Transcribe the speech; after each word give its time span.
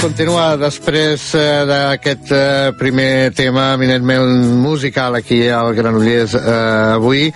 Continua 0.00 0.54
després 0.56 1.20
eh, 1.36 1.66
d'aquest 1.68 2.30
eh, 2.32 2.70
primer 2.72 3.34
tema 3.36 3.74
eminentment 3.74 4.46
musical 4.56 5.18
aquí 5.18 5.42
al 5.52 5.74
Granollers 5.76 6.32
eh, 6.38 6.54
avui, 6.94 7.26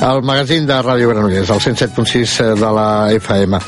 al 0.00 0.22
magazín 0.24 0.64
de 0.64 0.78
Ràdio 0.80 1.10
Granollers, 1.10 1.50
al 1.52 1.60
107.6 1.60 2.32
eh, 2.40 2.46
de 2.56 2.70
la 2.78 2.86
FM. 3.12 3.60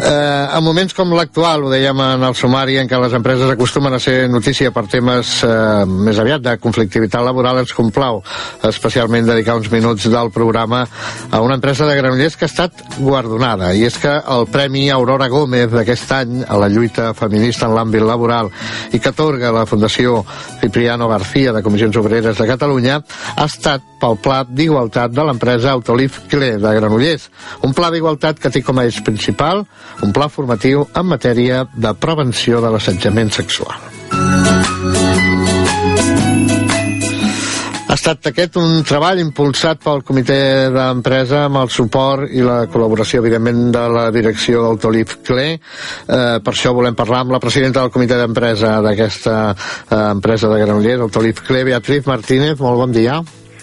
Eh, 0.00 0.56
en 0.56 0.64
moments 0.66 0.96
com 0.96 1.14
l'actual, 1.14 1.62
ho 1.62 1.70
dèiem 1.70 2.02
en 2.02 2.26
el 2.26 2.34
sumari, 2.34 2.80
en 2.82 2.90
què 2.90 2.98
les 2.98 3.14
empreses 3.14 3.52
acostumen 3.54 3.94
a 3.94 4.02
ser 4.02 4.26
notícia 4.26 4.74
per 4.74 4.88
temes 4.90 5.36
eh, 5.46 5.86
més 5.86 6.18
aviat 6.18 6.42
de 6.42 6.56
conflictivitat 6.58 7.22
laboral, 7.22 7.62
ens 7.62 7.76
complau 7.78 8.24
especialment 8.66 9.30
dedicar 9.30 9.54
uns 9.60 9.70
minuts 9.70 10.10
del 10.10 10.32
programa 10.34 10.82
a 11.30 11.44
una 11.46 11.60
empresa 11.60 11.86
de 11.86 11.94
Granollers 12.00 12.34
que 12.34 12.48
ha 12.48 12.50
estat 12.50 12.84
guardonada, 12.98 13.70
i 13.70 13.86
és 13.86 14.02
que 14.02 14.18
el 14.18 14.50
Premi 14.50 14.88
Aurora 14.90 15.30
Gómez 15.30 15.70
d'aquest 15.70 16.18
any 16.18 16.36
a 16.48 16.58
la 16.58 16.72
lluita 16.74 17.12
feminista 17.14 17.70
en 17.70 17.78
l'àmbit 17.78 17.99
l'àmbit 18.00 18.10
laboral 18.10 18.50
i 18.92 18.98
que 18.98 19.12
atorga 19.12 19.52
la 19.52 19.66
Fundació 19.66 20.24
Cipriano 20.60 21.08
García 21.08 21.52
de 21.52 21.62
Comissions 21.62 21.96
Obreres 21.96 22.38
de 22.38 22.46
Catalunya 22.48 23.00
ha 23.36 23.44
estat 23.46 23.82
pel 24.00 24.16
Pla 24.22 24.42
d'Igualtat 24.48 25.12
de 25.12 25.24
l'empresa 25.24 25.72
Autolif 25.72 26.22
Clé 26.30 26.56
de 26.58 26.74
Granollers. 26.74 27.28
Un 27.62 27.74
pla 27.76 27.90
d'igualtat 27.92 28.40
que 28.40 28.50
té 28.50 28.64
com 28.64 28.78
a 28.78 28.86
eix 28.88 29.02
principal 29.04 29.66
un 30.02 30.12
pla 30.12 30.28
formatiu 30.28 30.88
en 30.94 31.06
matèria 31.06 31.66
de 31.74 31.94
prevenció 31.94 32.64
de 32.64 32.72
l'assetjament 32.72 33.32
sexual. 33.36 34.69
Estat 38.10 38.32
aquest 38.32 38.56
un 38.58 38.80
treball 38.86 39.20
impulsat 39.22 39.82
pel 39.84 40.00
comitè 40.06 40.66
d'empresa 40.74 41.44
amb 41.46 41.60
el 41.60 41.70
suport 41.70 42.32
i 42.34 42.42
la 42.42 42.64
col·laboració, 42.72 43.20
evidentment, 43.22 43.68
de 43.74 43.84
la 43.94 44.06
direcció 44.14 44.64
d'Autolif 44.64 45.20
Clé. 45.26 45.48
Eh, 45.54 46.38
per 46.42 46.54
això 46.54 46.74
volem 46.74 46.98
parlar 46.98 47.22
amb 47.22 47.36
la 47.36 47.42
presidenta 47.42 47.84
del 47.84 47.94
comitè 47.94 48.18
d'empresa 48.18 48.80
d'aquesta 48.82 49.36
eh, 49.52 50.06
empresa 50.10 50.50
de 50.50 50.58
Granollers, 50.64 51.06
Autolif 51.06 51.44
Clé, 51.46 51.62
Beatriz 51.70 52.10
Martínez. 52.10 52.58
Molt 52.58 52.82
bon 52.82 52.96
dia. 52.96 53.20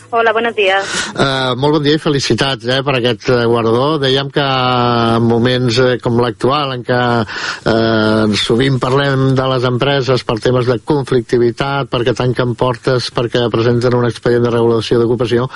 Hola, 0.09 0.31
buenos 0.31 0.55
días. 0.55 0.87
Uh, 1.19 1.51
molt 1.59 1.75
bon 1.75 1.83
dia 1.83 1.97
i 1.97 1.99
felicitats 1.99 2.63
eh, 2.71 2.77
per 2.79 2.93
aquest 2.95 3.25
uh, 3.27 3.41
guardó. 3.51 3.97
Dèiem 3.99 4.29
que 4.31 4.43
en 4.43 5.25
moments 5.27 5.79
uh, 5.83 5.97
com 5.99 6.21
l'actual, 6.23 6.71
en 6.77 6.85
què 6.87 6.99
uh, 7.27 8.37
sovint 8.39 8.77
parlem 8.79 9.33
de 9.35 9.47
les 9.51 9.65
empreses 9.67 10.23
per 10.23 10.37
temes 10.39 10.69
de 10.71 10.77
conflictivitat, 10.79 11.89
perquè 11.91 12.13
tanquen 12.15 12.53
portes, 12.55 13.09
perquè 13.11 13.41
presenten 13.51 13.97
un 13.99 14.07
expedient 14.07 14.47
de 14.47 14.53
regulació 14.55 15.01
d'ocupació, 15.01 15.49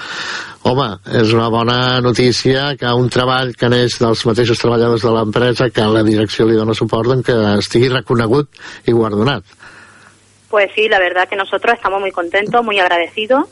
home, 0.68 0.90
és 1.22 1.32
una 1.32 1.48
bona 1.48 1.80
notícia 2.04 2.74
que 2.76 2.92
un 2.92 3.08
treball 3.08 3.56
que 3.56 3.72
neix 3.72 4.02
dels 4.04 4.26
mateixos 4.28 4.60
treballadors 4.60 5.08
de 5.08 5.16
l'empresa, 5.16 5.70
que 5.72 5.88
la 5.88 6.04
direcció 6.04 6.50
li 6.50 6.60
dona 6.60 6.76
suport, 6.76 7.16
en 7.16 7.24
que 7.24 7.40
estigui 7.54 7.88
reconegut 7.96 8.52
i 8.84 9.00
guardonat. 9.00 9.48
Pues 10.52 10.76
sí, 10.76 10.90
la 10.92 11.00
verdad 11.00 11.30
que 11.30 11.40
nosotros 11.40 11.80
estamos 11.80 12.02
muy 12.02 12.12
contentos, 12.12 12.66
muy 12.66 12.78
agradecidos 12.84 13.48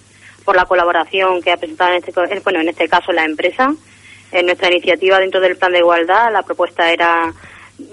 por 0.50 0.56
la 0.56 0.66
colaboración 0.66 1.44
que 1.44 1.52
ha 1.52 1.58
presentado 1.58 1.92
en 1.92 1.98
este, 1.98 2.12
bueno, 2.44 2.62
en 2.62 2.70
este 2.70 2.88
caso 2.88 3.12
la 3.12 3.24
empresa. 3.24 3.72
En 4.32 4.48
nuestra 4.48 4.72
iniciativa 4.72 5.20
dentro 5.20 5.40
del 5.40 5.58
plan 5.58 5.72
de 5.72 5.78
igualdad, 5.78 6.34
la 6.34 6.42
propuesta 6.42 6.92
era 6.92 7.32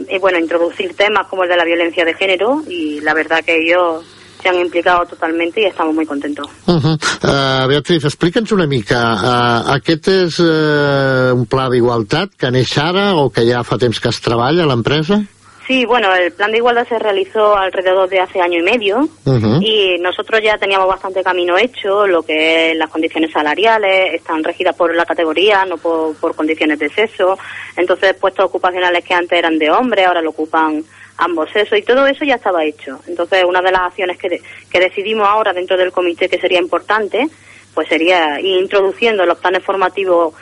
eh, 0.08 0.18
bueno, 0.18 0.38
introducir 0.38 0.96
temas 0.96 1.26
como 1.26 1.42
el 1.42 1.50
de 1.50 1.56
la 1.58 1.66
violencia 1.66 2.02
de 2.06 2.14
género 2.14 2.62
y 2.66 3.02
la 3.02 3.12
verdad 3.12 3.44
que 3.44 3.56
ellos 3.56 4.06
se 4.40 4.48
han 4.48 4.54
implicado 4.58 5.04
totalment 5.04 5.52
i 5.58 5.66
estem 5.68 5.92
molt 5.92 6.08
contents. 6.08 6.40
Uh 6.66 6.80
-huh. 6.80 6.96
uh, 6.96 7.68
Beatriz, 7.68 8.04
explica'ns 8.04 8.52
una 8.52 8.66
mica, 8.66 9.02
uh, 9.12 9.74
aquest 9.74 10.08
és 10.08 10.38
uh, 10.38 11.36
un 11.36 11.44
pla 11.44 11.68
d'igualtat 11.68 12.36
que 12.38 12.50
neix 12.50 12.78
ara 12.78 13.16
o 13.16 13.28
que 13.28 13.44
ja 13.44 13.64
fa 13.64 13.76
temps 13.76 14.00
que 14.00 14.08
es 14.08 14.20
treballa 14.20 14.62
a 14.62 14.66
l'empresa? 14.66 15.20
Sí, 15.66 15.84
bueno, 15.84 16.14
el 16.14 16.32
plan 16.32 16.52
de 16.52 16.58
igualdad 16.58 16.86
se 16.86 16.98
realizó 16.98 17.56
alrededor 17.56 18.08
de 18.08 18.20
hace 18.20 18.40
año 18.40 18.60
y 18.60 18.62
medio 18.62 18.98
uh 19.00 19.08
-huh. 19.24 19.60
y 19.60 19.98
nosotros 19.98 20.40
ya 20.40 20.56
teníamos 20.58 20.86
bastante 20.86 21.24
camino 21.24 21.58
hecho, 21.58 22.06
lo 22.06 22.22
que 22.22 22.70
es 22.70 22.76
las 22.76 22.88
condiciones 22.88 23.32
salariales, 23.32 24.14
están 24.14 24.44
regidas 24.44 24.76
por 24.76 24.94
la 24.94 25.04
categoría, 25.04 25.64
no 25.64 25.76
por, 25.76 26.14
por 26.16 26.36
condiciones 26.36 26.78
de 26.78 26.88
sexo, 26.88 27.36
entonces 27.76 28.14
puestos 28.14 28.44
ocupacionales 28.44 29.04
que 29.04 29.14
antes 29.14 29.36
eran 29.36 29.58
de 29.58 29.70
hombres, 29.70 30.06
ahora 30.06 30.22
lo 30.22 30.30
ocupan 30.30 30.84
ambos 31.18 31.50
sexos 31.50 31.78
y 31.78 31.82
todo 31.82 32.06
eso 32.06 32.24
ya 32.24 32.36
estaba 32.36 32.64
hecho. 32.64 33.00
Entonces 33.08 33.44
una 33.44 33.60
de 33.60 33.72
las 33.72 33.80
acciones 33.82 34.18
que, 34.18 34.28
de, 34.28 34.42
que 34.70 34.78
decidimos 34.78 35.26
ahora 35.26 35.52
dentro 35.52 35.76
del 35.76 35.90
comité 35.90 36.28
que 36.28 36.38
sería 36.38 36.60
importante, 36.60 37.26
pues 37.74 37.88
sería 37.88 38.40
ir 38.40 38.60
introduciendo 38.60 39.26
los 39.26 39.38
planes 39.38 39.64
formativos 39.64 40.34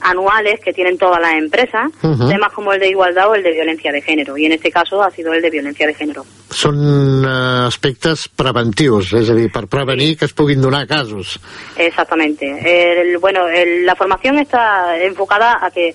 anuales 0.00 0.60
que 0.60 0.72
tienen 0.72 0.96
todas 0.96 1.20
las 1.20 1.34
empresas, 1.34 1.90
uh 2.02 2.08
-huh. 2.08 2.28
temas 2.28 2.52
como 2.52 2.72
el 2.72 2.80
de 2.80 2.88
igualdad 2.88 3.28
o 3.28 3.34
el 3.34 3.42
de 3.42 3.52
violencia 3.52 3.92
de 3.92 4.00
género, 4.00 4.36
y 4.36 4.46
en 4.46 4.52
este 4.52 4.70
caso 4.70 5.02
ha 5.02 5.10
sido 5.10 5.32
el 5.32 5.42
de 5.42 5.50
violencia 5.50 5.86
de 5.86 5.94
género. 5.94 6.24
Són 6.50 6.76
uh, 7.24 7.66
aspectes 7.66 8.28
preventius, 8.28 9.12
és 9.12 9.28
a 9.28 9.34
dir, 9.34 9.50
per 9.52 9.66
prevenir 9.66 10.16
que 10.16 10.24
es 10.24 10.32
puguin 10.32 10.62
donar 10.62 10.86
casos. 10.86 11.38
Exactamente. 11.76 12.46
El, 12.64 13.18
bueno, 13.18 13.48
el, 13.48 13.84
la 13.84 13.94
formación 13.94 14.38
está 14.38 14.96
enfocada 15.02 15.58
a 15.60 15.70
que 15.70 15.94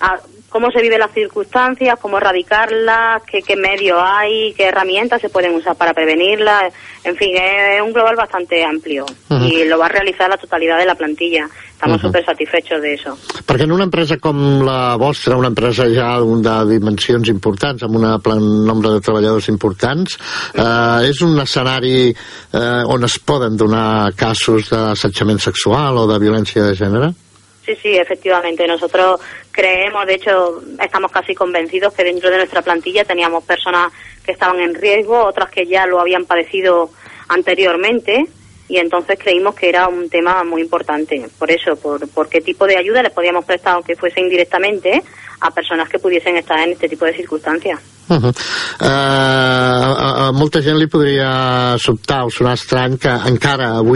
a 0.00 0.18
cómo 0.52 0.70
se 0.70 0.82
viven 0.82 1.00
las 1.00 1.12
circunstancias, 1.12 1.98
cómo 2.00 2.18
erradicarlas, 2.18 3.22
qué, 3.22 3.40
qué 3.42 3.56
medios 3.56 3.98
hay, 4.00 4.52
qué 4.52 4.66
herramientas 4.66 5.20
se 5.20 5.30
pueden 5.30 5.54
usar 5.54 5.74
para 5.76 5.94
prevenirlas. 5.94 6.72
En 7.02 7.16
fin, 7.16 7.34
es 7.34 7.82
un 7.82 7.92
global 7.92 8.14
bastante 8.14 8.62
amplio 8.62 9.04
uh 9.04 9.34
-huh. 9.34 9.52
y 9.52 9.64
lo 9.64 9.78
va 9.78 9.86
a 9.86 9.88
realizar 9.88 10.28
la 10.28 10.36
totalidad 10.36 10.78
de 10.78 10.84
la 10.84 10.94
plantilla. 10.94 11.48
Estamos 11.72 11.96
uh 11.96 12.00
-huh. 12.00 12.06
súper 12.06 12.24
satisfechos 12.24 12.80
de 12.80 12.94
eso. 12.94 13.16
Perquè 13.46 13.64
en 13.64 13.72
una 13.72 13.84
empresa 13.84 14.18
com 14.18 14.62
la 14.62 14.96
vostra, 14.96 15.36
una 15.36 15.48
empresa 15.48 15.84
ja 15.88 16.20
de 16.20 16.78
dimensions 16.78 17.28
importants, 17.28 17.82
amb 17.82 17.96
un 17.96 18.20
plan 18.20 18.64
nombre 18.64 18.90
de 18.90 19.00
treballadors 19.00 19.48
importants, 19.48 20.18
eh, 20.54 21.08
és 21.10 21.20
un 21.22 21.40
escenari 21.40 22.14
eh, 22.52 22.82
on 22.86 23.02
es 23.04 23.18
poden 23.18 23.56
donar 23.56 24.14
casos 24.14 24.70
d'assetjament 24.70 25.40
sexual 25.40 25.96
o 25.96 26.06
de 26.06 26.18
violència 26.18 26.62
de 26.62 26.74
gènere? 26.74 27.21
Sí, 27.64 27.76
sí, 27.76 27.96
efectivamente. 27.96 28.66
Nosotros 28.66 29.20
creemos, 29.50 30.06
de 30.06 30.14
hecho, 30.14 30.62
estamos 30.80 31.12
casi 31.12 31.34
convencidos 31.34 31.92
que 31.94 32.04
dentro 32.04 32.30
de 32.30 32.38
nuestra 32.38 32.62
plantilla 32.62 33.04
teníamos 33.04 33.44
personas 33.44 33.92
que 34.24 34.32
estaban 34.32 34.60
en 34.60 34.74
riesgo, 34.74 35.24
otras 35.24 35.50
que 35.50 35.66
ya 35.66 35.86
lo 35.86 36.00
habían 36.00 36.24
padecido 36.24 36.90
anteriormente 37.28 38.26
y 38.72 38.78
entonces 38.78 39.18
creímos 39.22 39.54
que 39.54 39.68
era 39.68 39.86
un 39.86 40.08
tema 40.08 40.42
muy 40.44 40.62
importante. 40.62 41.28
Por 41.38 41.50
eso, 41.50 41.76
por, 41.76 42.26
qué 42.30 42.40
tipo 42.40 42.66
de 42.66 42.78
ayuda 42.78 43.02
les 43.02 43.12
podíamos 43.12 43.44
prestar, 43.44 43.74
aunque 43.74 43.94
fuese 43.94 44.22
indirectamente, 44.22 45.02
a 45.42 45.50
persones 45.50 45.90
que 45.90 45.98
pudiesen 45.98 46.38
estar 46.38 46.58
en 46.58 46.72
este 46.72 46.88
tipo 46.88 47.04
de 47.04 47.12
circunstàncies. 47.12 47.76
Uh 48.08 48.16
-huh. 48.16 48.30
uh, 48.30 48.84
a, 48.86 50.28
a 50.28 50.32
molta 50.32 50.62
gent 50.62 50.78
li 50.78 50.86
podria 50.86 51.76
sobtar 51.78 52.24
o 52.24 52.30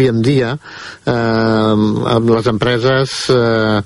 en 0.07 0.23
dia 0.23 0.53
uh, 1.07 2.07
amb 2.15 2.31
les 2.31 2.47
empreses 2.47 3.31
uh, 3.31 3.81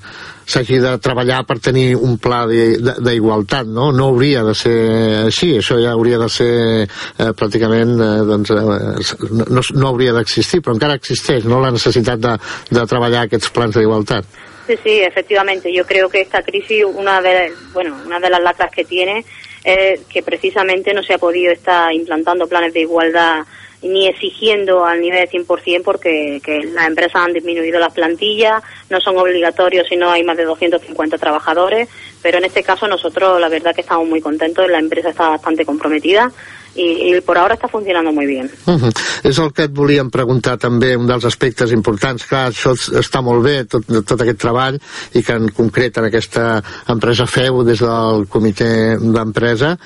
s'hagi 0.45 0.79
de 0.83 0.95
treballar 1.03 1.41
per 1.47 1.59
tenir 1.63 1.95
un 1.95 2.17
pla 2.21 2.43
d'igualtat, 2.47 3.67
no? 3.67 3.91
No 3.95 4.11
hauria 4.11 4.43
de 4.47 4.55
ser 4.57 4.77
així, 5.25 5.53
això 5.59 5.79
ja 5.81 5.95
hauria 5.95 6.19
de 6.21 6.29
ser 6.29 6.53
eh, 6.83 7.31
pràcticament, 7.37 7.95
eh, 7.97 8.11
doncs, 8.27 8.53
eh, 8.55 9.43
no, 9.47 9.61
no 9.61 9.91
hauria 9.91 10.15
d'existir, 10.17 10.61
però 10.61 10.75
encara 10.77 10.97
existeix, 10.99 11.45
no?, 11.45 11.61
la 11.61 11.73
necessitat 11.73 12.21
de, 12.21 12.37
de 12.71 12.87
treballar 12.89 13.27
aquests 13.27 13.53
plans 13.55 13.77
d'igualtat. 13.77 14.25
Sí, 14.67 14.77
sí, 14.83 14.99
efectivamente. 15.01 15.73
Yo 15.73 15.85
creo 15.85 16.07
que 16.09 16.21
esta 16.21 16.43
crisis, 16.43 16.85
una 16.85 17.21
de, 17.21 17.51
bueno, 17.73 17.97
una 18.05 18.19
de 18.19 18.29
las 18.29 18.41
lacras 18.41 18.71
que 18.71 18.85
tiene 18.85 19.25
es 19.63 20.01
que 20.07 20.23
precisamente 20.23 20.93
no 20.93 21.03
se 21.03 21.15
ha 21.15 21.17
podido 21.17 21.51
estar 21.51 21.93
implantando 21.93 22.47
planes 22.47 22.73
de 22.73 22.81
igualdad 22.81 23.43
ni 23.81 24.07
exigiendo 24.07 24.85
al 24.85 25.01
nivel 25.01 25.27
100% 25.27 25.81
porque 25.83 26.41
que 26.43 26.63
las 26.65 26.87
empresas 26.87 27.15
han 27.15 27.33
disminuido 27.33 27.79
las 27.79 27.93
plantillas, 27.93 28.63
no 28.89 29.01
son 29.01 29.17
obligatorios 29.17 29.87
si 29.87 29.95
no 29.95 30.11
hay 30.11 30.23
más 30.23 30.37
de 30.37 30.45
250 30.45 31.17
trabajadores, 31.17 31.89
pero 32.21 32.37
en 32.37 32.45
este 32.45 32.63
caso 32.63 32.87
nosotros 32.87 33.39
la 33.39 33.49
verdad 33.49 33.73
que 33.73 33.81
estamos 33.81 34.07
muy 34.07 34.21
contentos, 34.21 34.69
la 34.69 34.79
empresa 34.79 35.09
está 35.09 35.29
bastante 35.29 35.65
comprometida 35.65 36.31
i, 36.75 36.87
i 37.11 37.21
per 37.25 37.37
ara 37.37 37.55
està 37.57 37.69
funcionant 37.71 38.07
molt 38.13 38.27
bé. 38.27 38.41
Uh 38.65 38.79
-huh. 38.79 38.91
És 39.23 39.37
el 39.37 39.51
que 39.53 39.63
et 39.63 39.73
volíem 39.75 40.09
preguntar 40.09 40.57
també, 40.57 40.95
un 40.95 41.07
dels 41.07 41.25
aspectes 41.25 41.71
importants. 41.71 42.25
Clar, 42.25 42.49
això 42.49 42.73
està 42.99 43.21
molt 43.21 43.43
bé, 43.43 43.65
tot, 43.65 43.83
tot 44.05 44.21
aquest 44.21 44.39
treball, 44.39 44.79
i 45.13 45.23
que 45.23 45.33
en 45.33 45.49
concret 45.49 45.97
en 45.97 46.05
aquesta 46.05 46.63
empresa 46.87 47.25
feu 47.25 47.63
des 47.63 47.79
del 47.79 48.27
comitè 48.27 48.97
d'empresa, 48.99 49.77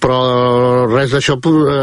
però 0.00 0.86
res 0.86 1.10
d'això 1.10 1.38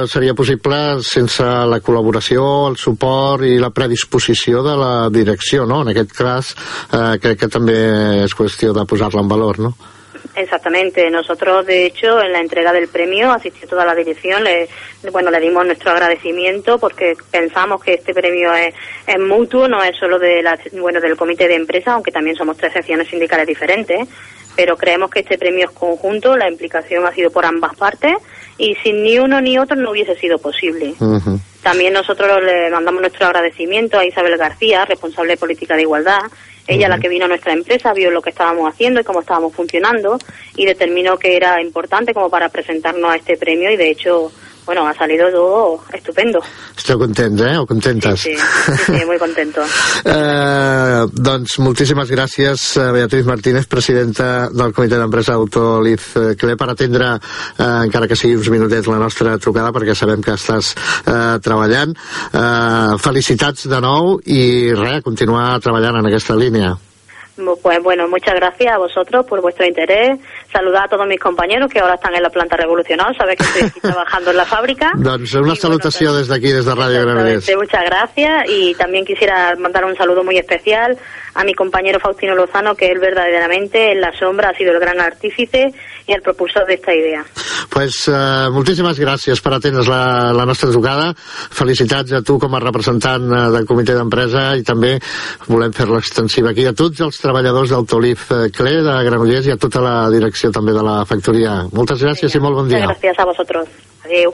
seria 0.08 0.34
possible 0.34 1.02
sense 1.02 1.44
la 1.44 1.80
col·laboració, 1.80 2.69
el 2.69 2.78
suport 2.78 3.44
i 3.44 3.58
la 3.58 3.69
predisposició 3.69 4.63
de 4.63 4.75
la 4.78 5.10
direcció, 5.10 5.66
no? 5.66 5.81
En 5.81 5.88
aquest 5.90 6.12
cas, 6.12 6.56
eh, 6.92 7.18
crec 7.19 7.40
que 7.40 7.48
també 7.48 8.24
és 8.24 8.36
qüestió 8.36 8.74
de 8.74 8.86
posar-la 8.86 9.22
en 9.22 9.28
valor, 9.28 9.60
no? 9.60 9.75
Exactamente. 10.36 11.10
Nosotros, 11.10 11.66
de 11.66 11.86
hecho, 11.86 12.22
en 12.22 12.31
la 12.31 12.39
entrega 12.39 12.72
del 12.72 12.88
premio 12.88 13.31
asistió 13.31 13.68
toda 13.68 13.86
la 13.86 13.95
dirección. 13.95 14.44
Le, 14.44 14.69
bueno, 15.12 15.30
le 15.30 15.39
dimos 15.39 15.66
nuestro 15.66 15.92
agradecimiento 15.92 16.80
porque 16.80 17.16
pensamos 17.30 17.83
que 17.83 17.95
este 17.95 18.13
premio 18.13 18.54
es, 18.54 18.74
mutuo, 19.19 19.68
no 19.68 19.83
es 19.83 19.98
solo 19.98 20.19
de 20.19 20.42
la, 20.42 20.57
bueno, 20.74 21.01
del 21.01 21.18
comité 21.18 21.48
de 21.48 21.56
empresa, 21.56 21.94
aunque 21.94 22.12
también 22.12 22.36
somos 22.36 22.57
tres 22.57 22.74
secciones 22.74 23.10
sindicales 23.10 23.48
diferentes. 23.48 24.07
Pero 24.56 24.78
creemos 24.78 25.10
que 25.10 25.22
este 25.22 25.38
premio 25.38 25.66
es 25.66 25.72
conjunto, 25.72 26.36
la 26.36 26.50
implicación 26.50 27.06
ha 27.06 27.13
sido 27.13 27.31
por 27.31 27.45
ambas 27.45 27.75
partes 27.75 28.16
y 28.57 28.75
sin 28.75 29.03
ni 29.03 29.19
uno 29.19 29.42
ni 29.42 29.57
otro 29.57 29.75
no 29.75 29.92
hubiese 29.92 30.15
sido 30.15 30.38
posible. 30.38 30.94
También 31.62 31.94
nosotros 31.94 32.44
le 32.44 32.69
mandamos 32.69 33.01
nuestro 33.01 33.27
agradecimiento 33.27 34.00
a 34.00 34.06
Isabel 34.06 34.38
García, 34.38 34.86
responsable 34.86 35.33
de 35.33 35.38
política 35.38 35.75
de 35.75 35.83
igualdad, 35.83 36.21
ella, 36.68 36.88
la 36.88 37.00
que 37.00 37.09
vino 37.09 37.25
a 37.25 37.27
nuestra 37.27 37.53
empresa, 37.53 37.94
vio 37.94 38.12
lo 38.12 38.21
que 38.21 38.30
estábamos 38.30 38.71
haciendo 38.71 39.01
y 39.01 39.03
cómo 39.03 39.21
estábamos 39.21 39.53
funcionando 39.53 40.18
y 40.56 40.65
determinó 40.65 41.18
que 41.18 41.36
era 41.36 41.62
importante 41.62 42.13
como 42.13 42.30
para 42.30 42.50
presentarnos 42.50 43.12
a 43.12 43.15
este 43.15 43.36
premio 43.36 43.71
y 43.71 43.77
de 43.77 43.89
hecho 43.89 44.31
bueno, 44.66 44.88
ha 44.88 44.94
salido 44.94 45.30
todo 45.31 45.80
estupendo. 45.94 46.40
Esteu 46.78 47.00
contents, 47.00 47.42
eh? 47.42 47.58
O 47.58 47.66
contentes? 47.66 48.22
Sí, 48.22 48.36
sí, 48.36 48.74
sí, 48.86 49.00
sí 49.00 49.06
muy 49.06 49.18
contento. 49.18 49.62
eh, 50.06 51.06
doncs 51.12 51.58
moltíssimes 51.60 52.12
gràcies, 52.12 52.78
eh, 52.78 52.92
Beatriz 52.92 53.25
Martínez, 53.25 53.68
presidenta 53.68 54.50
del 54.50 54.74
Comitè 54.74 55.00
d'Empresa 55.00 55.34
Autoliz 55.34 56.12
Cle, 56.38 56.58
per 56.58 56.69
atendre, 56.74 57.16
eh, 57.16 57.72
encara 57.88 58.08
que 58.08 58.19
sigui 58.19 58.38
uns 58.40 58.52
minutets, 58.54 58.88
la 58.92 59.02
nostra 59.02 59.38
trucada, 59.42 59.74
perquè 59.75 59.96
sabem 59.98 60.22
que 60.22 60.38
estàs 60.38 60.75
eh, 61.06 61.40
treballant. 61.44 61.98
Eh, 62.31 63.02
felicitats 63.02 63.68
de 63.72 63.81
nou 63.81 64.18
i 64.25 64.72
res, 64.78 65.04
continuar 65.04 65.60
treballant 65.63 66.02
en 66.02 66.10
aquesta 66.12 66.38
línia. 66.38 66.78
Pues 67.62 67.82
bueno, 67.82 68.08
muchas 68.08 68.36
gracias 68.36 68.74
a 68.74 68.78
vosotros 68.78 69.26
por 69.26 69.42
vuestro 69.42 69.66
interés. 69.66 70.20
Saludar 70.52 70.86
a 70.86 70.88
todos 70.88 71.08
mis 71.08 71.20
compañeros 71.20 71.72
que 71.72 71.80
ahora 71.80 71.96
están 71.96 72.16
en 72.16 72.24
la 72.24 72.30
planta 72.30 72.58
revolucional. 72.58 73.16
Sabes 73.18 73.38
que 73.38 73.44
estoy 73.44 73.64
aquí 73.64 73.80
trabajando 73.82 74.32
en 74.32 74.38
la 74.38 74.46
fábrica. 74.46 74.92
Doncs 74.96 75.34
una 75.36 75.56
salutació 75.56 76.10
bueno, 76.10 76.20
desde 76.20 76.36
aquí, 76.36 76.52
desde 76.52 76.76
Radio 76.76 77.02
Granollers. 77.02 77.52
Muchas 77.56 77.86
gracias 77.86 78.50
y 78.50 78.76
también 78.76 79.06
quisiera 79.06 79.56
mandar 79.58 79.86
un 79.86 79.96
saludo 79.96 80.24
muy 80.24 80.38
especial 80.38 80.98
a 81.34 81.44
mi 81.44 81.54
compañero 81.54 82.00
Faustino 82.00 82.36
Lozano, 82.36 82.76
que 82.76 82.92
él 82.92 83.00
verdaderamente 83.00 83.92
en 83.92 84.02
la 84.02 84.12
sombra 84.18 84.50
ha 84.50 84.58
sido 84.58 84.74
el 84.74 84.80
gran 84.80 85.00
artífice 85.00 85.72
i 86.08 86.14
el 86.14 86.22
propulsor 86.22 86.66
d'esta 86.68 86.94
idea. 86.94 87.24
Pues 87.72 88.04
uh, 88.12 88.52
moltíssimes 88.52 89.00
gràcies 89.00 89.40
per 89.40 89.54
atendre's 89.56 89.88
la, 89.88 90.32
la 90.36 90.46
nostra 90.50 90.68
trucada. 90.74 91.12
Felicitats 91.56 92.12
a 92.18 92.22
tu 92.26 92.36
com 92.42 92.58
a 92.58 92.60
representant 92.64 93.30
uh, 93.32 93.46
del 93.54 93.68
comitè 93.70 93.96
d'empresa 93.96 94.50
i 94.60 94.66
també 94.68 94.98
volem 95.48 95.72
fer-la 95.76 96.02
extensiva 96.04 96.52
aquí 96.52 96.68
a 96.68 96.76
tots 96.76 97.00
els 97.06 97.22
treballadors 97.24 97.72
d'Autolif 97.72 98.28
eh, 98.36 98.44
Cle 98.56 98.82
de 98.84 98.98
Granollers 99.08 99.48
i 99.48 99.56
a 99.56 99.60
tota 99.62 99.82
la 99.84 99.96
direcció 100.14 100.52
també 100.52 100.76
de 100.76 100.84
la 100.86 101.02
factoria. 101.08 101.62
Moltes 101.72 102.04
gràcies 102.04 102.28
Venga. 102.28 102.42
i 102.42 102.46
molt 102.48 102.60
bon 102.60 102.72
dia. 102.72 102.86
Gràcies 102.92 103.24
a 103.24 103.30
vosaltres. 103.32 103.68
Adéu. 104.06 104.30